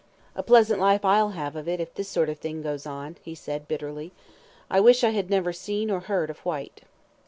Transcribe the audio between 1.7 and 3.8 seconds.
if this sort of thing goes on," he said,